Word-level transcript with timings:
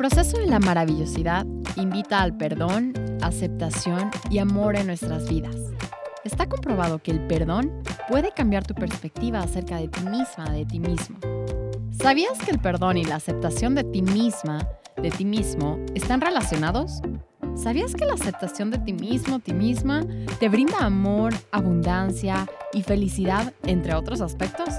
proceso 0.00 0.38
de 0.38 0.46
la 0.46 0.60
maravillosidad 0.60 1.44
invita 1.76 2.22
al 2.22 2.34
perdón, 2.34 2.94
aceptación 3.20 4.10
y 4.30 4.38
amor 4.38 4.76
en 4.76 4.86
nuestras 4.86 5.28
vidas. 5.28 5.54
Está 6.24 6.48
comprobado 6.48 7.02
que 7.02 7.10
el 7.10 7.20
perdón 7.26 7.70
puede 8.08 8.32
cambiar 8.32 8.66
tu 8.66 8.74
perspectiva 8.74 9.40
acerca 9.40 9.76
de 9.76 9.88
ti 9.88 10.00
misma, 10.04 10.48
de 10.52 10.64
ti 10.64 10.80
mismo. 10.80 11.18
¿Sabías 11.90 12.38
que 12.38 12.50
el 12.50 12.58
perdón 12.58 12.96
y 12.96 13.04
la 13.04 13.16
aceptación 13.16 13.74
de 13.74 13.84
ti 13.84 14.00
misma, 14.00 14.66
de 14.96 15.10
ti 15.10 15.26
mismo, 15.26 15.78
están 15.94 16.22
relacionados? 16.22 17.02
¿Sabías 17.54 17.94
que 17.94 18.06
la 18.06 18.14
aceptación 18.14 18.70
de 18.70 18.78
ti 18.78 18.94
mismo, 18.94 19.40
ti 19.40 19.52
misma, 19.52 20.06
te 20.38 20.48
brinda 20.48 20.78
amor, 20.78 21.34
abundancia 21.52 22.48
y 22.72 22.80
felicidad, 22.84 23.52
entre 23.64 23.94
otros 23.94 24.22
aspectos? 24.22 24.70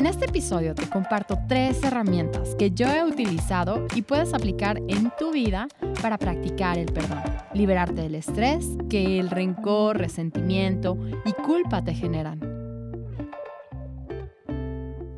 En 0.00 0.06
este 0.06 0.24
episodio 0.24 0.74
te 0.74 0.88
comparto 0.88 1.38
tres 1.46 1.84
herramientas 1.84 2.54
que 2.54 2.70
yo 2.70 2.86
he 2.86 3.04
utilizado 3.04 3.86
y 3.94 4.00
puedes 4.00 4.32
aplicar 4.32 4.78
en 4.88 5.12
tu 5.18 5.30
vida 5.30 5.68
para 6.00 6.16
practicar 6.16 6.78
el 6.78 6.90
perdón, 6.90 7.22
liberarte 7.52 8.00
del 8.00 8.14
estrés 8.14 8.64
que 8.88 9.20
el 9.20 9.28
rencor, 9.28 9.98
resentimiento 9.98 10.96
y 11.26 11.32
culpa 11.32 11.84
te 11.84 11.92
generan. 11.92 12.49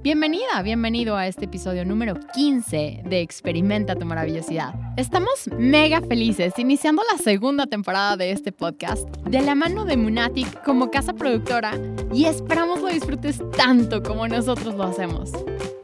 Bienvenida, 0.03 0.61
bienvenido 0.65 1.17
a 1.17 1.29
este 1.29 1.45
episodio 1.45 1.85
número 1.85 2.17
15 2.35 3.03
de 3.05 3.21
Experimenta 3.21 3.95
tu 3.95 4.05
maravillosidad. 4.05 4.75
Estamos 4.97 5.49
mega 5.57 6.01
felices 6.01 6.59
iniciando 6.59 7.05
la 7.13 7.19
segunda 7.19 7.69
temporada 7.69 8.17
de 8.17 8.33
este 8.33 8.51
podcast 8.51 9.09
de 9.19 9.41
la 9.43 9.55
mano 9.55 9.85
de 9.85 9.97
Munatic 9.97 10.65
como 10.65 10.91
casa 10.91 11.13
productora 11.13 11.75
y 12.13 12.25
esperamos 12.25 12.81
lo 12.81 12.89
disfrutes 12.89 13.41
tanto 13.57 14.03
como 14.03 14.27
nosotros 14.27 14.75
lo 14.75 14.83
hacemos. 14.83 15.31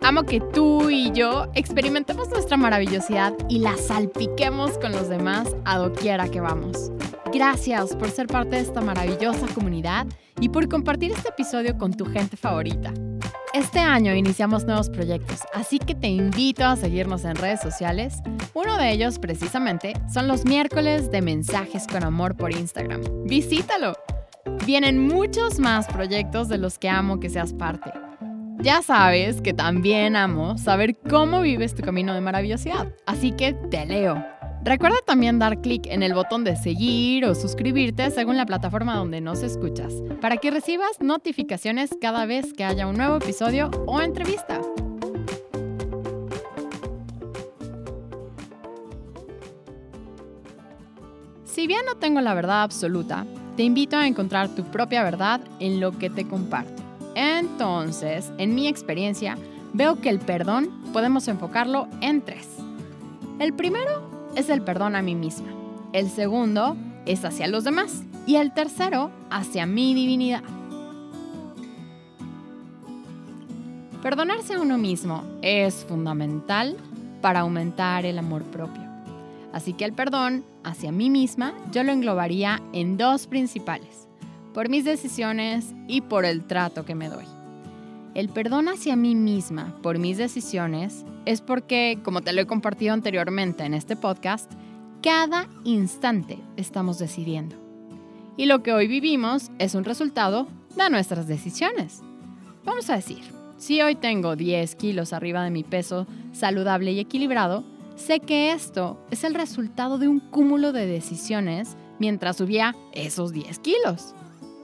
Amo 0.01 0.25
que 0.25 0.41
tú 0.41 0.91
y 0.91 1.13
yo 1.13 1.47
experimentemos 1.55 2.29
nuestra 2.31 2.57
maravillosidad 2.57 3.35
y 3.49 3.61
la 3.61 3.77
salpiquemos 3.77 4.79
con 4.79 4.91
los 4.91 5.09
demás 5.09 5.55
a 5.65 5.79
doquiera 5.79 6.29
que 6.29 6.41
vamos. 6.41 6.91
Gracias 7.33 7.95
por 7.95 8.11
ser 8.11 8.27
parte 8.27 8.57
de 8.57 8.63
esta 8.63 8.81
maravillosa 8.81 9.47
comunidad 9.55 10.09
y 10.41 10.49
por 10.49 10.69
compartir 10.69 11.13
este 11.13 11.29
episodio 11.29 11.79
con 11.79 11.93
tu 11.93 12.05
gente 12.05 12.37
favorita. 12.37 12.93
Este 13.55 13.79
año 13.79 14.15
iniciamos 14.15 14.65
nuevos 14.65 14.91
proyectos, 14.91 15.41
así 15.55 15.79
que 15.79 15.95
te 15.95 16.09
invito 16.09 16.67
a 16.67 16.77
seguirnos 16.77 17.25
en 17.25 17.35
redes 17.35 17.61
sociales. 17.61 18.19
Uno 18.53 18.77
de 18.77 18.93
ellos, 18.93 19.19
precisamente, 19.19 19.95
son 20.13 20.29
los 20.29 20.45
miércoles 20.45 21.11
de 21.11 21.23
mensajes 21.23 21.87
con 21.87 22.05
amor 22.05 22.37
por 22.37 22.53
Instagram. 22.53 23.01
Visítalo. 23.25 23.95
Vienen 24.67 24.99
muchos 24.99 25.59
más 25.61 25.87
proyectos 25.87 26.49
de 26.49 26.59
los 26.59 26.79
que 26.79 26.91
amo 26.91 27.21
que 27.21 27.31
seas 27.31 27.55
parte. 27.55 27.91
Ya 28.61 28.83
sabes 28.83 29.41
que 29.41 29.55
también 29.55 30.15
amo 30.15 30.59
saber 30.59 30.97
cómo 31.09 31.41
vives 31.41 31.75
tu 31.75 31.83
camino 31.83 32.13
de 32.13 32.21
maravillosidad, 32.21 32.93
así 33.07 33.33
que 33.33 33.55
te 33.55 33.87
leo. 33.87 34.38
Recuerda 34.69 34.99
también 35.03 35.39
dar 35.39 35.63
clic 35.63 35.87
en 35.87 36.03
el 36.03 36.13
botón 36.13 36.45
de 36.45 36.55
seguir 36.55 37.25
o 37.25 37.35
suscribirte 37.35 38.11
según 38.11 38.37
la 38.37 38.45
plataforma 38.45 38.97
donde 38.97 39.23
nos 39.23 39.43
escuchas, 39.43 39.95
para 40.21 40.37
que 40.37 40.51
recibas 40.51 41.01
notificaciones 41.01 41.97
cada 41.99 42.27
vez 42.27 42.53
que 42.53 42.65
haya 42.65 42.87
un 42.87 42.99
nuevo 42.99 43.17
episodio 43.17 43.71
o 43.87 44.03
entrevista. 44.03 44.61
Si 51.47 51.67
bien 51.67 51.87
no 51.87 51.95
tengo 51.95 52.21
la 52.21 52.35
verdad 52.35 52.63
absoluta, 52.63 53.25
te 53.57 53.63
invito 53.63 53.97
a 53.97 54.07
encontrar 54.07 54.51
tu 54.51 54.65
propia 54.65 55.03
verdad 55.03 55.41
en 55.61 55.81
lo 55.81 55.93
que 55.93 56.11
te 56.11 56.29
comparto. 56.29 56.83
Entonces, 57.15 58.31
en 58.37 58.55
mi 58.55 58.69
experiencia, 58.69 59.39
veo 59.73 59.99
que 60.03 60.11
el 60.11 60.19
perdón 60.19 60.69
podemos 60.93 61.27
enfocarlo 61.27 61.89
en 62.03 62.21
tres. 62.21 62.47
El 63.39 63.55
primero 63.55 64.18
es 64.35 64.49
el 64.49 64.63
perdón 64.63 64.97
a 64.97 65.03
mí 65.03 65.15
misma. 65.15 65.49
El 65.93 66.11
segundo 66.11 66.77
es 67.07 67.25
hacia 67.25 67.49
los 67.49 67.65
demás. 67.65 68.03
Y 68.27 68.37
el 68.37 68.53
tercero, 68.53 69.11
hacia 69.31 69.67
mi 69.67 69.95
divinidad. 69.95 70.43
Perdonarse 74.03 74.55
a 74.55 74.61
uno 74.61 74.79
mismo 74.79 75.25
es 75.43 75.85
fundamental 75.87 76.77
para 77.21 77.41
aumentar 77.41 78.07
el 78.07 78.19
amor 78.19 78.45
propio. 78.45 78.83
Así 79.53 79.73
que 79.73 79.85
el 79.85 79.93
perdón 79.93 80.45
hacia 80.63 80.93
mí 80.93 81.11
misma 81.11 81.55
yo 81.73 81.83
lo 81.83 81.93
englobaría 81.93 82.63
en 82.73 82.97
dos 82.97 83.27
principales, 83.27 84.07
por 84.55 84.69
mis 84.69 84.85
decisiones 84.85 85.75
y 85.89 86.03
por 86.03 86.25
el 86.25 86.45
trato 86.45 86.85
que 86.85 86.95
me 86.95 87.09
doy. 87.09 87.38
El 88.19 88.31
perdón 88.31 88.67
hacia 88.67 88.97
mí 88.97 89.15
misma 89.15 89.79
por 89.81 90.01
mis 90.01 90.19
decisiones 90.19 91.05
es 91.25 91.41
porque, 91.41 92.01
como 92.03 92.21
te 92.21 92.33
lo 92.33 92.41
he 92.41 92.47
compartido 92.49 92.93
anteriormente 92.93 93.63
en 93.63 93.75
este 93.75 93.95
podcast, 93.95 94.51
cada 95.05 95.47
instante 95.63 96.41
estamos 96.57 96.99
decidiendo. 96.99 97.55
Y 98.37 98.47
lo 98.47 98.65
que 98.65 98.73
hoy 98.73 98.89
vivimos 98.89 99.53
es 99.61 99.77
un 99.77 99.85
resultado 99.85 100.49
de 100.75 100.91
nuestras 100.91 101.29
decisiones. 101.29 102.03
Vamos 102.65 102.91
a 102.91 102.97
decir, 102.97 103.23
si 103.57 103.83
hoy 103.83 103.95
tengo 103.95 104.35
10 104.35 104.75
kilos 104.75 105.13
arriba 105.13 105.45
de 105.45 105.51
mi 105.51 105.63
peso 105.63 106.09
saludable 106.33 106.91
y 106.91 106.99
equilibrado, 106.99 107.63
sé 107.95 108.19
que 108.19 108.51
esto 108.51 108.99
es 109.13 109.23
el 109.23 109.35
resultado 109.35 109.97
de 109.97 110.09
un 110.09 110.19
cúmulo 110.19 110.73
de 110.73 110.87
decisiones 110.87 111.77
mientras 112.01 112.39
subía 112.39 112.75
esos 112.93 113.33
10 113.33 113.61
kilos. 113.61 114.17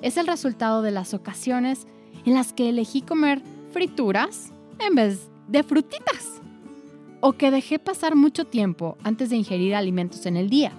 Es 0.03 0.17
el 0.17 0.27
resultado 0.27 0.83
de 0.83 0.91
las 0.91 1.15
ocasiones 1.15 1.87
en 2.25 2.35
las 2.35 2.53
que 2.53 2.69
elegí 2.69 3.03
comer 3.03 3.43
frituras 3.73 4.53
en 4.79 4.95
vez 4.95 5.29
de 5.49 5.63
frutitas 5.63 6.41
o 7.27 7.33
que 7.33 7.51
dejé 7.51 7.79
pasar 7.79 8.17
mucho 8.17 8.45
tiempo 8.45 8.99
antes 9.03 9.31
de 9.31 9.37
ingerir 9.37 9.75
alimentos 9.75 10.27
en 10.27 10.37
el 10.37 10.51
día, 10.51 10.73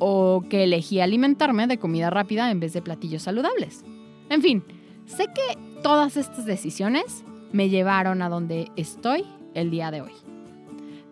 o 0.00 0.42
que 0.50 0.64
elegí 0.64 0.98
alimentarme 0.98 1.68
de 1.68 1.78
comida 1.78 2.10
rápida 2.10 2.50
en 2.50 2.58
vez 2.58 2.72
de 2.72 2.82
platillos 2.82 3.22
saludables. 3.22 3.84
En 4.28 4.42
fin, 4.42 4.64
sé 5.06 5.26
que 5.26 5.56
todas 5.84 6.16
estas 6.16 6.44
decisiones 6.44 7.22
me 7.52 7.68
llevaron 7.68 8.20
a 8.20 8.28
donde 8.28 8.68
estoy 8.74 9.24
el 9.54 9.70
día 9.70 9.92
de 9.92 10.02
hoy. 10.02 10.10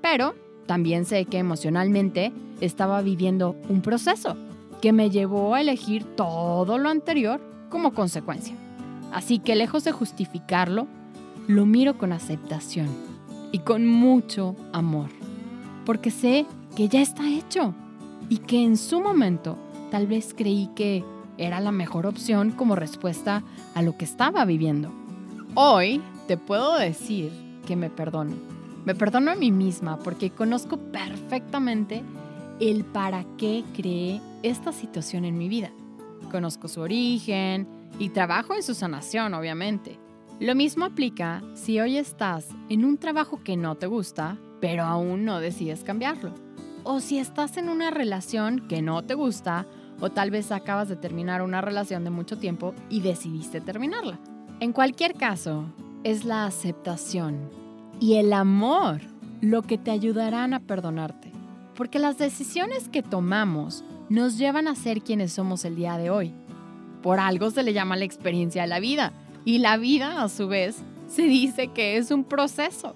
Pero 0.03 0.35
también 0.67 1.05
sé 1.05 1.25
que 1.27 1.39
emocionalmente 1.39 2.33
estaba 2.61 3.01
viviendo 3.01 3.55
un 3.69 3.81
proceso 3.81 4.37
que 4.83 4.93
me 4.93 5.09
llevó 5.09 5.55
a 5.55 5.61
elegir 5.61 6.03
todo 6.17 6.79
lo 6.79 6.89
anterior 6.89 7.41
como 7.71 7.95
consecuencia. 7.95 8.57
Así 9.15 9.39
que 9.39 9.55
lejos 9.55 9.85
de 9.85 9.93
justificarlo, 9.93 10.89
lo 11.47 11.67
miro 11.67 11.97
con 11.97 12.13
aceptación 12.13 12.89
y 13.53 13.61
con 13.61 13.87
mucho 13.87 14.57
amor, 14.73 15.09
porque 15.87 16.11
sé 16.11 16.47
que 16.75 16.89
ya 16.89 17.01
está 17.01 17.31
hecho 17.31 17.75
y 18.29 18.39
que 18.39 18.65
en 18.65 18.77
su 18.77 19.01
momento 19.01 19.57
tal 19.93 20.09
vez 20.09 20.35
creí 20.37 20.69
que 20.75 21.05
era 21.39 21.61
la 21.61 21.71
mejor 21.71 22.07
opción 22.07 22.51
como 22.51 22.75
respuesta 22.75 23.45
a 23.77 23.83
lo 23.83 23.97
que 23.97 24.05
estaba 24.05 24.45
viviendo. 24.45 24.91
Hoy 25.55 26.03
te 26.27 26.37
puedo 26.37 26.77
decir 26.77 27.31
que 27.69 27.77
me 27.77 27.91
perdono. 27.91 28.35
Me 28.85 28.97
perdono 28.97 29.31
a 29.31 29.37
mí 29.37 29.53
misma 29.53 29.97
porque 30.01 30.31
conozco 30.31 30.77
perfectamente 30.77 32.03
el 32.59 32.85
para 32.85 33.25
qué 33.39 33.63
creé 33.77 34.21
esta 34.43 34.73
situación 34.73 35.25
en 35.25 35.39
mi 35.39 35.49
vida. 35.49 35.71
Conozco 36.33 36.67
su 36.67 36.81
origen 36.81 37.69
y 37.99 38.11
trabajo 38.11 38.55
en 38.55 38.63
su 38.63 38.75
sanación, 38.75 39.35
obviamente. 39.35 39.99
Lo 40.41 40.55
mismo 40.55 40.85
aplica 40.85 41.43
si 41.55 41.81
hoy 41.81 41.97
estás 41.97 42.49
en 42.69 42.85
un 42.85 42.99
trabajo 42.99 43.43
que 43.45 43.57
no 43.57 43.77
te 43.77 43.87
gusta, 43.87 44.37
pero 44.61 44.85
aún 44.85 45.25
no 45.25 45.39
decides 45.39 45.85
cambiarlo. 45.85 46.35
O 46.83 47.01
si 47.01 47.19
estás 47.19 47.57
en 47.57 47.69
una 47.69 47.91
relación 47.91 48.67
que 48.69 48.83
no 48.83 49.03
te 49.05 49.15
gusta, 49.15 49.67
o 50.01 50.11
tal 50.11 50.31
vez 50.31 50.51
acabas 50.51 50.89
de 50.89 50.97
terminar 50.97 51.41
una 51.43 51.61
relación 51.61 52.05
de 52.05 52.11
mucho 52.11 52.39
tiempo 52.39 52.75
y 52.91 53.01
decidiste 53.01 53.61
terminarla. 53.61 54.19
En 54.61 54.73
cualquier 54.73 55.15
caso, 55.15 55.67
es 56.03 56.25
la 56.25 56.47
aceptación 56.47 57.51
y 58.01 58.15
el 58.15 58.33
amor 58.33 59.01
lo 59.41 59.63
que 59.63 59.79
te 59.79 59.91
ayudarán 59.91 60.53
a 60.53 60.61
perdonarte. 60.61 61.33
Porque 61.75 61.99
las 61.99 62.19
decisiones 62.19 62.89
que 62.89 63.03
tomamos 63.03 63.85
nos 64.09 64.39
llevan 64.39 64.69
a 64.69 64.75
ser 64.75 65.03
quienes 65.03 65.33
somos 65.33 65.65
el 65.65 65.77
día 65.77 65.97
de 65.97 66.11
hoy. 66.11 66.35
Por 67.05 67.21
algo 67.21 67.51
se 67.51 67.63
le 67.63 67.75
llama 67.75 67.99
la 67.99 68.07
experiencia 68.07 68.63
de 68.63 68.69
la 68.69 68.81
vida 68.81 69.13
y 69.45 69.59
la 69.59 69.77
vida, 69.77 70.23
a 70.23 70.31
su 70.31 70.49
vez, 70.49 70.79
se 71.07 71.25
dice 71.25 71.69
que 71.69 71.99
es 71.99 72.11
un 72.11 72.25
proceso. 72.25 72.95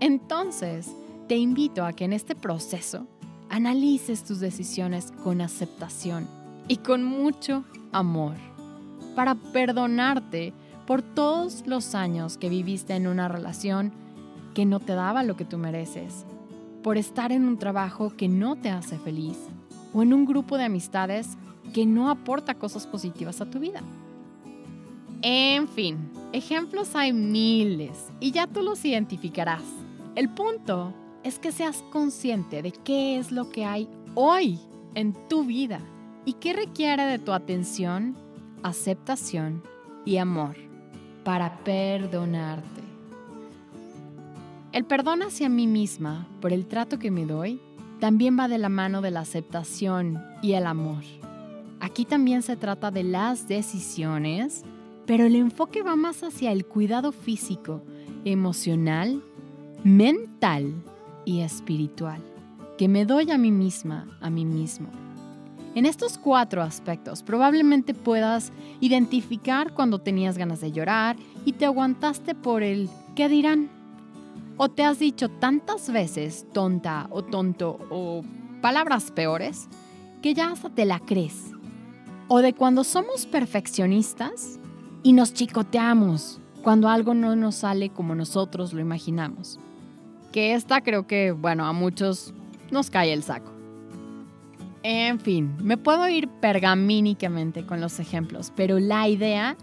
Entonces, 0.00 0.94
te 1.28 1.38
invito 1.38 1.86
a 1.86 1.94
que 1.94 2.04
en 2.04 2.12
este 2.12 2.34
proceso 2.34 3.06
analices 3.48 4.22
tus 4.22 4.40
decisiones 4.40 5.14
con 5.24 5.40
aceptación 5.40 6.28
y 6.68 6.76
con 6.76 7.02
mucho 7.02 7.64
amor, 7.90 8.34
para 9.16 9.34
perdonarte 9.34 10.52
por 10.86 11.00
todos 11.00 11.66
los 11.66 11.94
años 11.94 12.36
que 12.36 12.50
viviste 12.50 12.96
en 12.96 13.06
una 13.06 13.28
relación 13.28 13.94
que 14.52 14.66
no 14.66 14.78
te 14.78 14.92
daba 14.92 15.22
lo 15.22 15.38
que 15.38 15.46
tú 15.46 15.56
mereces, 15.56 16.26
por 16.82 16.98
estar 16.98 17.32
en 17.32 17.46
un 17.46 17.56
trabajo 17.56 18.14
que 18.14 18.28
no 18.28 18.56
te 18.56 18.68
hace 18.68 18.98
feliz 18.98 19.38
o 19.94 20.02
en 20.02 20.12
un 20.12 20.26
grupo 20.26 20.58
de 20.58 20.64
amistades 20.64 21.38
que 21.68 21.86
no 21.86 22.10
aporta 22.10 22.54
cosas 22.54 22.86
positivas 22.86 23.40
a 23.40 23.50
tu 23.50 23.58
vida. 23.58 23.82
En 25.22 25.68
fin, 25.68 26.10
ejemplos 26.32 26.94
hay 26.94 27.12
miles 27.12 28.10
y 28.20 28.30
ya 28.30 28.46
tú 28.46 28.62
los 28.62 28.84
identificarás. 28.84 29.62
El 30.14 30.28
punto 30.28 30.92
es 31.24 31.38
que 31.38 31.52
seas 31.52 31.82
consciente 31.90 32.62
de 32.62 32.72
qué 32.72 33.18
es 33.18 33.32
lo 33.32 33.50
que 33.50 33.64
hay 33.64 33.88
hoy 34.14 34.58
en 34.94 35.14
tu 35.28 35.44
vida 35.44 35.80
y 36.24 36.34
qué 36.34 36.52
requiere 36.52 37.04
de 37.04 37.18
tu 37.18 37.32
atención, 37.32 38.16
aceptación 38.62 39.62
y 40.04 40.18
amor 40.18 40.56
para 41.24 41.58
perdonarte. 41.64 42.82
El 44.72 44.84
perdón 44.84 45.22
hacia 45.22 45.48
mí 45.48 45.66
misma 45.66 46.28
por 46.40 46.52
el 46.52 46.66
trato 46.66 46.98
que 46.98 47.10
me 47.10 47.26
doy 47.26 47.60
también 48.00 48.38
va 48.38 48.48
de 48.48 48.58
la 48.58 48.68
mano 48.68 49.00
de 49.00 49.10
la 49.10 49.20
aceptación 49.20 50.22
y 50.42 50.52
el 50.52 50.66
amor. 50.66 51.02
Aquí 51.88 52.04
también 52.04 52.42
se 52.42 52.54
trata 52.54 52.90
de 52.90 53.02
las 53.02 53.48
decisiones, 53.48 54.62
pero 55.06 55.24
el 55.24 55.34
enfoque 55.34 55.82
va 55.82 55.96
más 55.96 56.22
hacia 56.22 56.52
el 56.52 56.66
cuidado 56.66 57.12
físico, 57.12 57.82
emocional, 58.26 59.22
mental 59.84 60.74
y 61.24 61.40
espiritual 61.40 62.20
que 62.76 62.88
me 62.88 63.06
doy 63.06 63.30
a 63.30 63.38
mí 63.38 63.50
misma, 63.50 64.06
a 64.20 64.28
mí 64.28 64.44
mismo. 64.44 64.90
En 65.74 65.86
estos 65.86 66.18
cuatro 66.18 66.60
aspectos 66.60 67.22
probablemente 67.22 67.94
puedas 67.94 68.52
identificar 68.82 69.72
cuando 69.72 69.98
tenías 69.98 70.36
ganas 70.36 70.60
de 70.60 70.72
llorar 70.72 71.16
y 71.46 71.54
te 71.54 71.64
aguantaste 71.64 72.34
por 72.34 72.62
el 72.62 72.90
¿qué 73.16 73.30
dirán? 73.30 73.70
O 74.58 74.68
te 74.68 74.84
has 74.84 74.98
dicho 74.98 75.30
tantas 75.30 75.90
veces 75.90 76.44
tonta 76.52 77.06
o 77.10 77.24
tonto 77.24 77.78
o 77.88 78.22
palabras 78.60 79.10
peores 79.10 79.68
que 80.20 80.34
ya 80.34 80.50
hasta 80.50 80.68
te 80.68 80.84
la 80.84 81.00
crees. 81.00 81.54
O 82.28 82.40
de 82.40 82.52
cuando 82.52 82.84
somos 82.84 83.26
perfeccionistas 83.26 84.58
y 85.02 85.12
nos 85.12 85.32
chicoteamos 85.32 86.40
cuando 86.62 86.88
algo 86.88 87.14
no 87.14 87.34
nos 87.36 87.56
sale 87.56 87.90
como 87.90 88.14
nosotros 88.14 88.72
lo 88.72 88.80
imaginamos. 88.80 89.58
Que 90.32 90.54
esta 90.54 90.82
creo 90.82 91.06
que, 91.06 91.32
bueno, 91.32 91.64
a 91.66 91.72
muchos 91.72 92.34
nos 92.70 92.90
cae 92.90 93.12
el 93.12 93.22
saco. 93.22 93.50
En 94.82 95.18
fin, 95.18 95.56
me 95.62 95.76
puedo 95.76 96.08
ir 96.08 96.28
pergamínicamente 96.28 97.64
con 97.64 97.80
los 97.80 97.98
ejemplos, 97.98 98.52
pero 98.54 98.78
la 98.78 99.08
idea 99.08 99.56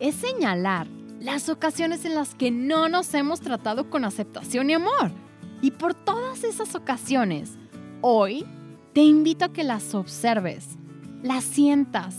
es 0.00 0.14
señalar 0.14 0.86
las 1.20 1.48
ocasiones 1.48 2.04
en 2.04 2.14
las 2.14 2.34
que 2.34 2.50
no 2.50 2.88
nos 2.88 3.12
hemos 3.14 3.40
tratado 3.40 3.88
con 3.90 4.04
aceptación 4.04 4.70
y 4.70 4.74
amor. 4.74 5.10
Y 5.62 5.70
por 5.70 5.94
todas 5.94 6.44
esas 6.44 6.74
ocasiones, 6.74 7.56
hoy 8.00 8.44
te 8.92 9.02
invito 9.02 9.46
a 9.46 9.52
que 9.52 9.64
las 9.64 9.94
observes, 9.94 10.76
las 11.22 11.44
sientas, 11.44 12.16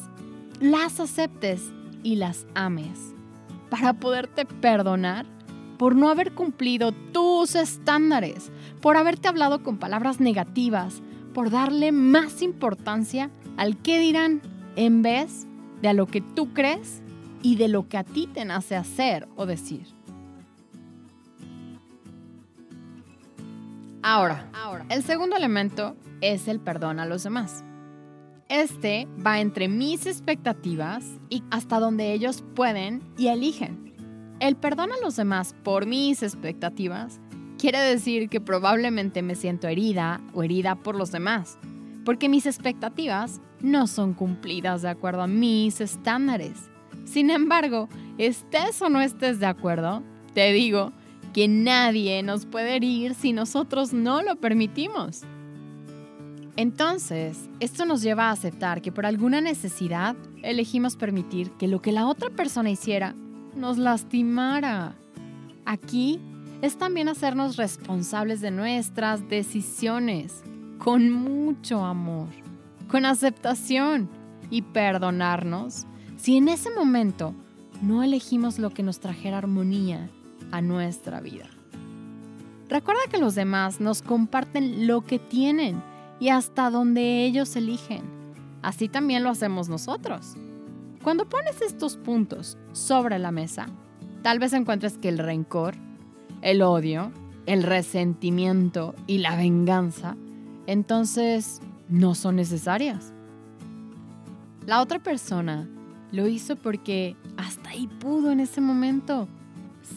las 0.59 0.99
aceptes 0.99 1.71
y 2.03 2.15
las 2.15 2.45
ames 2.55 3.13
para 3.69 3.93
poderte 3.93 4.45
perdonar 4.45 5.25
por 5.77 5.95
no 5.95 6.09
haber 6.09 6.33
cumplido 6.33 6.91
tus 6.91 7.55
estándares, 7.55 8.51
por 8.81 8.97
haberte 8.97 9.27
hablado 9.27 9.61
con 9.63 9.77
palabras 9.77 10.19
negativas, 10.19 11.01
por 11.33 11.51
darle 11.51 11.91
más 11.91 12.41
importancia 12.41 13.29
al 13.57 13.77
qué 13.77 13.99
dirán 13.99 14.41
en 14.75 15.01
vez 15.01 15.45
de 15.81 15.89
a 15.89 15.93
lo 15.93 16.07
que 16.07 16.21
tú 16.21 16.53
crees 16.53 17.01
y 17.43 17.55
de 17.57 17.67
lo 17.67 17.87
que 17.87 17.97
a 17.97 18.03
ti 18.03 18.27
te 18.27 18.43
nace 18.45 18.75
hacer 18.75 19.27
o 19.35 19.45
decir. 19.45 19.85
Ahora, 24.01 24.49
ahora, 24.53 24.85
el 24.89 25.03
segundo 25.03 25.35
elemento 25.35 25.95
es 26.21 26.47
el 26.47 26.59
perdón 26.59 26.99
a 26.99 27.05
los 27.05 27.23
demás. 27.23 27.63
Este 28.49 29.09
va 29.25 29.41
entre 29.41 29.67
mis 29.67 30.05
expectativas 30.05 31.03
y 31.29 31.43
hasta 31.51 31.79
donde 31.79 32.13
ellos 32.13 32.45
pueden 32.55 33.03
y 33.17 33.27
eligen. 33.27 33.93
El 34.39 34.55
perdón 34.55 34.91
a 34.93 35.03
los 35.03 35.17
demás 35.17 35.53
por 35.63 35.85
mis 35.85 36.23
expectativas 36.23 37.19
quiere 37.57 37.79
decir 37.79 38.29
que 38.29 38.39
probablemente 38.39 39.21
me 39.21 39.35
siento 39.35 39.67
herida 39.67 40.21
o 40.33 40.43
herida 40.43 40.75
por 40.75 40.95
los 40.95 41.11
demás, 41.11 41.57
porque 42.05 42.29
mis 42.29 42.45
expectativas 42.45 43.41
no 43.59 43.85
son 43.85 44.13
cumplidas 44.13 44.81
de 44.81 44.89
acuerdo 44.89 45.23
a 45.23 45.27
mis 45.27 45.81
estándares. 45.81 46.69
Sin 47.03 47.29
embargo, 47.31 47.89
estés 48.17 48.81
o 48.81 48.87
no 48.87 49.01
estés 49.01 49.41
de 49.41 49.47
acuerdo, 49.47 50.03
te 50.33 50.53
digo 50.53 50.93
que 51.33 51.49
nadie 51.49 52.23
nos 52.23 52.45
puede 52.45 52.77
herir 52.77 53.13
si 53.13 53.33
nosotros 53.33 53.91
no 53.91 54.21
lo 54.21 54.37
permitimos. 54.37 55.23
Entonces, 56.57 57.49
esto 57.59 57.85
nos 57.85 58.01
lleva 58.01 58.25
a 58.25 58.31
aceptar 58.31 58.81
que 58.81 58.91
por 58.91 59.05
alguna 59.05 59.41
necesidad 59.41 60.15
elegimos 60.41 60.95
permitir 60.95 61.51
que 61.51 61.67
lo 61.67 61.83
que 61.83 61.91
la 61.91 62.07
otra 62.07 62.31
persona 62.31 62.71
hiciera 62.71 63.13
nos 63.55 63.77
lastimara. 63.77 64.95
Aquí 65.65 66.19
es 66.63 66.75
también 66.79 67.09
hacernos 67.09 67.57
responsables 67.57 68.41
de 68.41 68.49
nuestras 68.49 69.29
decisiones, 69.29 70.43
con 70.79 71.11
mucho 71.11 71.85
amor, 71.85 72.29
con 72.89 73.05
aceptación 73.05 74.09
y 74.49 74.63
perdonarnos 74.63 75.85
si 76.17 76.37
en 76.37 76.47
ese 76.47 76.71
momento 76.71 77.35
no 77.83 78.01
elegimos 78.01 78.57
lo 78.57 78.71
que 78.71 78.81
nos 78.81 78.99
trajera 78.99 79.37
armonía 79.37 80.09
a 80.51 80.61
nuestra 80.61 81.19
vida. 81.19 81.45
Recuerda 82.67 83.01
que 83.11 83.19
los 83.19 83.35
demás 83.35 83.79
nos 83.79 84.01
comparten 84.01 84.87
lo 84.87 85.01
que 85.01 85.19
tienen 85.19 85.83
y 86.19 86.29
hasta 86.29 86.69
donde 86.69 87.25
ellos 87.25 87.55
eligen. 87.55 88.03
Así 88.61 88.89
también 88.89 89.23
lo 89.23 89.29
hacemos 89.29 89.69
nosotros. 89.69 90.35
Cuando 91.03 91.29
pones 91.29 91.61
estos 91.61 91.97
puntos 91.97 92.57
sobre 92.73 93.19
la 93.19 93.31
mesa, 93.31 93.67
tal 94.23 94.39
vez 94.39 94.53
encuentres 94.53 94.97
que 94.97 95.09
el 95.09 95.19
rencor, 95.19 95.75
el 96.41 96.61
odio, 96.61 97.11
el 97.45 97.63
resentimiento 97.63 98.93
y 99.07 99.19
la 99.19 99.37
venganza, 99.37 100.17
entonces 100.65 101.61
no 101.87 102.13
son 102.13 102.35
necesarias. 102.35 103.13
La 104.65 104.81
otra 104.81 104.99
persona 104.99 105.69
lo 106.11 106.27
hizo 106.27 106.57
porque 106.57 107.15
hasta 107.37 107.69
ahí 107.69 107.87
pudo 107.87 108.31
en 108.31 108.41
ese 108.41 108.59
momento, 108.59 109.29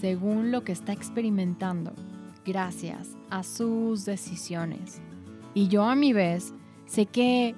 según 0.00 0.52
lo 0.52 0.62
que 0.62 0.72
está 0.72 0.92
experimentando, 0.92 1.92
gracias 2.44 3.16
a 3.30 3.42
sus 3.42 4.04
decisiones. 4.04 5.00
Y 5.54 5.68
yo 5.68 5.84
a 5.84 5.96
mi 5.96 6.12
vez 6.12 6.54
sé 6.86 7.06
que 7.06 7.54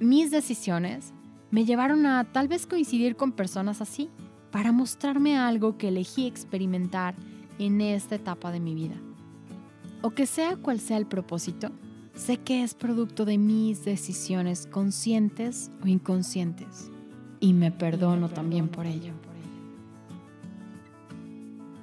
mis 0.00 0.30
decisiones 0.30 1.12
me 1.50 1.64
llevaron 1.64 2.06
a 2.06 2.24
tal 2.32 2.48
vez 2.48 2.66
coincidir 2.66 3.16
con 3.16 3.32
personas 3.32 3.80
así, 3.80 4.10
para 4.50 4.72
mostrarme 4.72 5.36
algo 5.36 5.76
que 5.76 5.88
elegí 5.88 6.26
experimentar 6.26 7.14
en 7.58 7.80
esta 7.80 8.14
etapa 8.14 8.50
de 8.52 8.60
mi 8.60 8.74
vida. 8.74 8.96
O 10.02 10.10
que 10.10 10.26
sea 10.26 10.56
cual 10.56 10.80
sea 10.80 10.96
el 10.96 11.06
propósito, 11.06 11.70
sé 12.14 12.38
que 12.38 12.62
es 12.62 12.74
producto 12.74 13.24
de 13.24 13.38
mis 13.38 13.84
decisiones 13.84 14.66
conscientes 14.66 15.70
o 15.82 15.88
inconscientes 15.88 16.90
y 17.40 17.52
me 17.52 17.70
perdono 17.70 18.28
también 18.28 18.68
por 18.68 18.86
ello. 18.86 19.12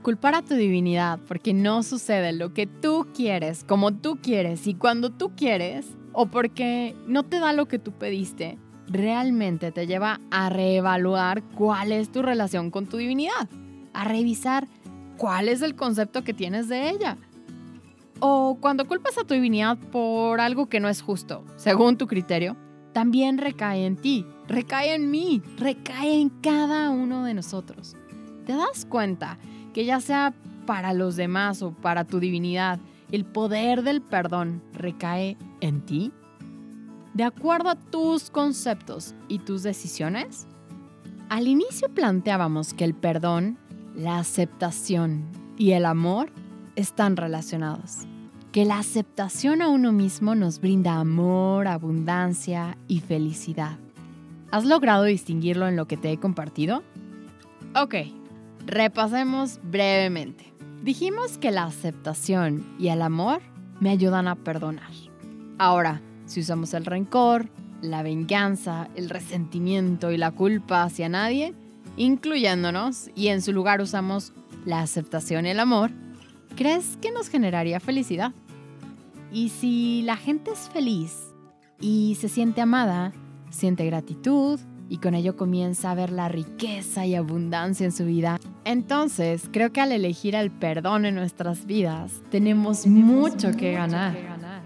Culpar 0.03 0.36
a 0.36 0.41
tu 0.41 0.55
divinidad 0.55 1.17
porque 1.29 1.53
no 1.53 1.81
sucede 1.81 2.33
lo 2.33 2.53
que 2.53 2.67
tú 2.67 3.07
quieres, 3.15 3.63
como 3.63 3.93
tú 3.93 4.17
quieres 4.22 4.67
y 4.67 4.74
cuando 4.74 5.12
tú 5.12 5.31
quieres, 5.33 5.88
o 6.12 6.25
porque 6.25 6.93
no 7.07 7.24
te 7.24 7.39
da 7.39 7.53
lo 7.53 7.69
que 7.69 7.79
tú 7.79 7.93
pediste, 7.93 8.57
realmente 8.88 9.72
te 9.72 9.88
lleva 9.88 10.19
a 10.29 10.50
reevaluar 10.50 11.41
cuál 11.55 11.93
es 11.93 12.12
tu 12.12 12.22
relación 12.22 12.69
con 12.69 12.86
tu 12.86 12.98
divinidad, 12.98 13.48
a 13.93 14.03
revisar 14.03 14.67
cuál 15.15 15.48
es 15.48 15.62
el 15.62 15.74
concepto 15.74 16.25
que 16.25 16.33
tienes 16.33 16.67
de 16.67 16.89
ella. 16.89 17.17
O 18.19 18.57
cuando 18.60 18.86
culpas 18.86 19.17
a 19.17 19.24
tu 19.24 19.36
divinidad 19.36 19.77
por 19.77 20.41
algo 20.41 20.67
que 20.67 20.81
no 20.81 20.89
es 20.89 21.01
justo, 21.01 21.45
según 21.55 21.98
tu 21.98 22.07
criterio, 22.07 22.57
también 22.91 23.38
recae 23.38 23.86
en 23.86 23.95
ti, 23.95 24.25
recae 24.50 24.95
en 24.95 25.10
mí, 25.10 25.41
recae 25.57 26.19
en 26.19 26.27
cada 26.29 26.89
uno 26.89 27.24
de 27.24 27.33
nosotros. 27.33 27.95
¿Te 28.45 28.51
das 28.51 28.86
cuenta 28.86 29.38
que 29.74 29.86
ya 29.86 30.00
sea 30.00 30.34
para 30.65 30.94
los 30.94 31.15
demás 31.15 31.62
o 31.62 31.72
para 31.72 32.06
tu 32.06 32.20
divinidad, 32.20 32.80
el 33.12 33.25
poder 33.25 33.84
del 33.84 34.01
perdón 34.01 34.62
recae 34.74 35.38
en 35.60 35.82
ti? 35.82 36.12
De 37.13 37.24
acuerdo 37.24 37.70
a 37.70 37.75
tus 37.75 38.30
conceptos 38.30 39.13
y 39.27 39.39
tus 39.39 39.63
decisiones? 39.63 40.48
Al 41.30 41.48
inicio 41.48 41.89
planteábamos 41.89 42.74
que 42.74 42.86
el 42.86 42.94
perdón, 42.94 43.58
la 43.96 44.20
aceptación 44.20 45.25
y 45.58 45.72
el 45.72 45.86
amor 45.86 46.32
están 46.75 47.18
relacionados 47.18 48.08
que 48.53 48.65
la 48.65 48.77
aceptación 48.77 49.63
a 49.63 49.68
uno 49.68 49.92
mismo 49.92 50.36
nos 50.36 50.62
brinda 50.62 51.00
amor, 51.00 51.68
abundancia 51.68 52.77
y 52.88 53.00
felicidad. 53.00 53.80
¿Has 54.51 54.63
logrado 54.63 55.06
distinguirlo 55.06 55.68
en 55.68 55.75
lo 55.75 55.88
que 55.88 55.98
te 55.98 56.12
he 56.12 56.20
compartido? 56.20 56.84
Ok, 57.75 57.96
repasemos 58.65 59.60
brevemente. 59.63 60.53
Dijimos 60.84 61.38
que 61.38 61.51
la 61.51 61.63
aceptación 61.63 62.65
y 62.79 62.89
el 62.89 63.01
amor 63.01 63.41
me 63.79 63.89
ayudan 63.89 64.27
a 64.27 64.36
perdonar. 64.36 64.91
Ahora, 65.58 66.01
si 66.25 66.41
usamos 66.41 66.74
el 66.74 66.86
rencor, 66.86 67.50
la 67.82 68.03
venganza, 68.03 68.89
el 68.96 69.10
resentimiento 69.10 70.12
y 70.12 70.17
la 70.17 70.32
culpa 70.32 70.84
hacia 70.84 71.10
nadie, 71.10 71.53
incluyéndonos, 71.98 73.10
y 73.15 73.27
en 73.27 73.41
su 73.41 73.53
lugar 73.53 73.82
usamos 73.82 74.34
la 74.65 74.82
aceptación 74.82 75.46
y 75.46 75.50
el 75.50 75.60
amor, 75.60 75.91
¿crees 76.55 76.98
que 76.98 77.12
nos 77.12 77.29
generaría 77.29 77.79
felicidad? 77.79 78.34
Y 79.32 79.50
si 79.50 80.01
la 80.03 80.15
gente 80.15 80.51
es 80.51 80.70
feliz 80.70 81.34
y 81.79 82.17
se 82.20 82.29
siente 82.29 82.62
amada, 82.62 83.12
siente 83.50 83.86
gratitud 83.86 84.60
y 84.90 84.98
con 84.98 85.16
ello 85.16 85.36
comienza 85.36 85.92
a 85.92 85.96
ver 85.96 86.12
la 86.12 86.30
riqueza 86.30 87.06
y 87.06 87.16
abundancia 87.16 87.86
en 87.86 87.92
su 87.92 88.06
vida, 88.06 88.40
entonces 88.66 89.50
creo 89.52 89.72
que 89.72 89.82
al 89.82 89.92
elegir 89.92 90.36
el 90.36 90.52
perdón 90.52 91.06
en 91.06 91.16
nuestras 91.16 91.66
vidas 91.66 92.22
tenemos, 92.30 92.86
mucho, 92.86 93.52
que, 93.52 93.74
ganar. 93.74 94.16
que 94.16 94.24
ganar. 94.24 94.62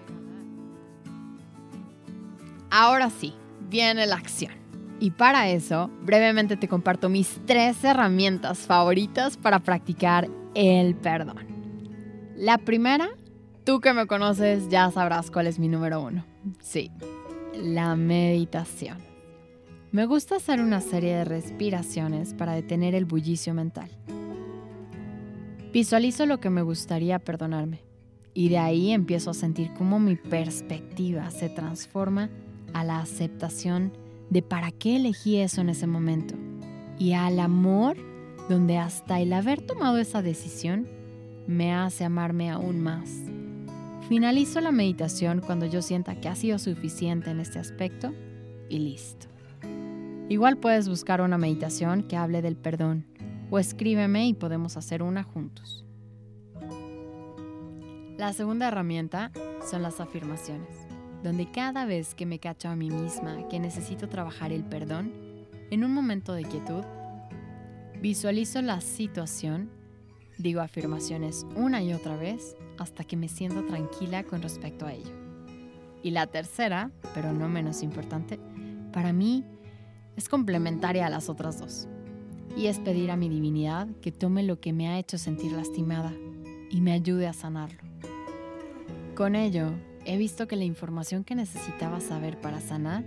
Ahora 2.70 3.10
sí, 3.10 3.34
viene 3.70 4.06
la 4.08 4.16
acción. 4.16 4.52
Y 5.00 5.12
para 5.12 5.50
eso, 5.50 5.92
brevemente 6.02 6.58
te 6.58 6.68
comparto 6.68 7.08
mis 7.08 7.40
tres 7.46 7.84
herramientas 7.84 8.60
favoritas 8.60 9.38
para 9.38 9.60
practicar 9.60 10.28
el 10.56 10.96
perdón. 10.96 11.46
La 12.36 12.58
primera, 12.58 13.10
tú 13.64 13.80
que 13.80 13.94
me 13.94 14.08
conoces 14.08 14.70
ya 14.70 14.90
sabrás 14.92 15.30
cuál 15.30 15.48
es 15.48 15.60
mi 15.60 15.68
número 15.68 16.02
uno. 16.02 16.26
Sí, 16.62 16.92
la 17.56 17.96
meditación. 17.96 18.98
Me 19.92 20.06
gusta 20.06 20.36
hacer 20.36 20.60
una 20.60 20.82
serie 20.82 21.16
de 21.16 21.24
respiraciones 21.24 22.34
para 22.34 22.54
detener 22.54 22.94
el 22.94 23.06
bullicio 23.06 23.54
mental. 23.54 23.90
Visualizo 25.72 26.26
lo 26.26 26.42
que 26.42 26.50
me 26.50 26.62
gustaría 26.62 27.20
perdonarme 27.20 27.80
y 28.34 28.50
de 28.50 28.58
ahí 28.58 28.92
empiezo 28.92 29.30
a 29.30 29.34
sentir 29.34 29.72
cómo 29.78 29.98
mi 29.98 30.18
perspectiva 30.18 31.32
se 31.32 31.48
transforma 31.48 32.30
a 32.74 32.84
la 32.84 33.00
aceptación 33.00 33.94
de 34.30 34.42
para 34.42 34.72
qué 34.72 34.98
elegí 34.98 35.38
eso 35.38 35.62
en 35.62 35.70
ese 35.70 35.88
momento 35.88 36.36
y 37.00 37.14
al 37.14 37.40
amor 37.40 37.96
donde 38.50 38.78
hasta 38.78 39.22
el 39.22 39.32
haber 39.32 39.62
tomado 39.62 40.00
esa 40.00 40.22
decisión 40.22 40.86
me 41.48 41.74
hace 41.74 42.04
amarme 42.04 42.50
aún 42.50 42.82
más. 42.82 43.10
Finalizo 44.10 44.60
la 44.60 44.74
meditación 44.74 45.40
cuando 45.40 45.66
yo 45.66 45.82
sienta 45.82 46.20
que 46.20 46.28
ha 46.28 46.36
sido 46.36 46.60
suficiente 46.60 47.30
en 47.30 47.40
este 47.40 47.60
aspecto 47.60 48.14
y 48.70 48.80
listo. 48.80 49.37
Igual 50.30 50.58
puedes 50.58 50.90
buscar 50.90 51.22
una 51.22 51.38
meditación 51.38 52.04
que 52.04 52.18
hable 52.18 52.42
del 52.42 52.58
perdón 52.58 53.06
o 53.50 53.60
escríbeme 53.60 54.28
y 54.28 54.34
podemos 54.34 54.78
hacer 54.78 55.02
una 55.02 55.24
juntos. 55.24 55.86
La 58.18 58.34
segunda 58.34 58.68
herramienta 58.68 59.32
son 59.70 59.84
las 59.84 60.00
afirmaciones 60.00 60.88
donde 61.24 61.50
cada 61.52 61.86
vez 61.86 62.16
que 62.16 62.26
me 62.26 62.40
cacho 62.40 62.70
a 62.70 62.76
mí 62.76 62.90
misma 62.90 63.48
que 63.50 63.60
necesito 63.60 64.08
trabajar 64.08 64.52
el 64.52 64.64
perdón, 64.64 65.12
en 65.72 65.84
un 65.84 65.94
momento 65.94 66.34
de 66.34 66.44
quietud, 66.44 66.84
visualizo 68.02 68.62
la 68.62 68.82
situación, 68.82 69.70
digo 70.38 70.62
afirmaciones 70.62 71.46
una 71.56 71.82
y 71.82 71.94
otra 71.94 72.16
vez 72.16 72.56
hasta 72.78 73.04
que 73.04 73.18
me 73.18 73.28
siento 73.28 73.66
tranquila 73.66 74.24
con 74.24 74.42
respecto 74.42 74.86
a 74.86 74.94
ello. 74.94 75.12
Y 76.04 76.12
la 76.12 76.28
tercera, 76.28 76.92
pero 77.14 77.34
no 77.34 77.50
menos 77.50 77.82
importante, 77.82 78.40
para 78.94 79.12
mí 79.12 79.44
es 80.18 80.28
complementaria 80.28 81.06
a 81.06 81.10
las 81.10 81.30
otras 81.30 81.60
dos. 81.60 81.88
Y 82.58 82.66
es 82.66 82.80
pedir 82.80 83.12
a 83.12 83.16
mi 83.16 83.30
divinidad 83.30 83.88
que 84.02 84.12
tome 84.12 84.42
lo 84.42 84.60
que 84.60 84.74
me 84.74 84.90
ha 84.90 84.98
hecho 84.98 85.20
sentir 85.20 85.52
lastimada 85.52 86.12
y 86.72 86.82
me 86.82 86.92
ayude 86.92 87.28
a 87.28 87.34
sanarlo. 87.34 87.80
Con 89.16 89.36
ello, 89.36 89.72
he 90.06 90.18
visto 90.18 90.48
que 90.48 90.56
la 90.56 90.64
información 90.64 91.24
que 91.24 91.36
necesitaba 91.36 92.02
saber 92.02 92.42
para 92.42 92.60
sanar 92.60 93.06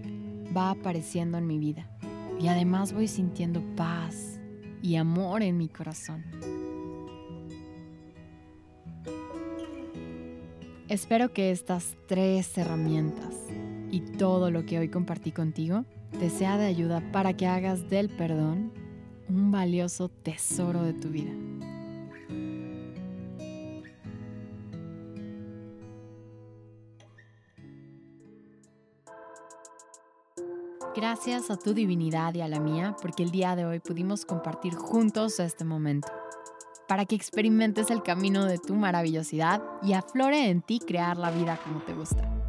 va 0.57 0.71
apareciendo 0.71 1.37
en 1.37 1.47
mi 1.47 1.59
vida 1.59 1.91
y 2.41 2.47
además 2.47 2.93
voy 2.93 3.09
sintiendo 3.09 3.61
paz 3.75 4.39
y 4.81 4.95
amor 4.97 5.43
en 5.43 5.59
mi 5.59 5.69
corazón. 5.69 6.25
Espero 10.89 11.33
que 11.33 11.51
estas 11.51 11.97
tres 12.07 12.57
herramientas 12.57 13.35
y 13.91 14.01
todo 14.01 14.51
lo 14.51 14.65
que 14.65 14.79
hoy 14.79 14.89
compartí 14.89 15.33
contigo 15.33 15.85
te 16.19 16.31
sea 16.31 16.59
de 16.59 16.67
ayuda 16.67 17.03
para 17.13 17.37
que 17.37 17.47
hagas 17.47 17.89
del 17.89 18.09
perdón 18.09 18.73
un 19.29 19.51
valioso 19.51 20.09
tesoro 20.09 20.83
de 20.83 20.93
tu 20.93 21.09
vida. 21.09 21.33
Gracias 30.95 31.51
a 31.51 31.57
tu 31.57 31.73
divinidad 31.73 32.35
y 32.35 32.41
a 32.41 32.49
la 32.49 32.59
mía, 32.59 32.97
porque 33.01 33.23
el 33.23 33.31
día 33.31 33.55
de 33.55 33.65
hoy 33.65 33.79
pudimos 33.79 34.25
compartir 34.25 34.75
juntos 34.75 35.39
este 35.39 35.65
momento. 35.65 36.09
Para 36.89 37.05
que 37.05 37.15
experimentes 37.15 37.91
el 37.91 38.03
camino 38.03 38.45
de 38.45 38.59
tu 38.59 38.75
maravillosidad 38.75 39.63
y 39.83 39.93
aflore 39.93 40.51
en 40.51 40.63
ti 40.63 40.81
crear 40.81 41.17
la 41.17 41.31
vida 41.31 41.61
como 41.65 41.81
te 41.83 41.95
gusta. 41.95 42.40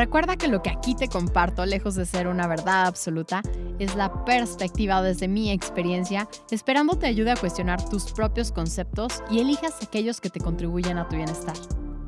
Recuerda 0.00 0.38
que 0.38 0.48
lo 0.48 0.62
que 0.62 0.70
aquí 0.70 0.94
te 0.94 1.08
comparto, 1.08 1.66
lejos 1.66 1.94
de 1.94 2.06
ser 2.06 2.26
una 2.26 2.46
verdad 2.46 2.86
absoluta, 2.86 3.42
es 3.78 3.96
la 3.96 4.24
perspectiva 4.24 5.02
desde 5.02 5.28
mi 5.28 5.50
experiencia, 5.50 6.26
esperando 6.50 6.96
te 6.96 7.06
ayude 7.06 7.32
a 7.32 7.36
cuestionar 7.36 7.86
tus 7.86 8.10
propios 8.12 8.50
conceptos 8.50 9.22
y 9.30 9.40
elijas 9.40 9.74
aquellos 9.82 10.22
que 10.22 10.30
te 10.30 10.40
contribuyen 10.40 10.96
a 10.96 11.06
tu 11.06 11.16
bienestar. 11.16 11.52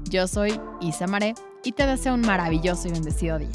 Yo 0.08 0.26
soy 0.26 0.58
Isa 0.80 1.06
Maré 1.06 1.34
y 1.64 1.72
te 1.72 1.86
deseo 1.86 2.14
un 2.14 2.22
maravilloso 2.22 2.88
y 2.88 2.92
bendecido 2.92 3.38
día. 3.38 3.50